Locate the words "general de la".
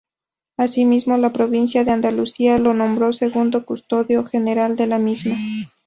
4.25-4.97